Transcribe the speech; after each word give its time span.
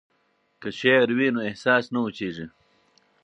که 0.61 0.69
شعر 0.79 1.07
وي 1.17 1.27
نو 1.35 1.39
احساس 1.49 1.85
نه 1.93 1.99
وچیږي. 2.03 2.45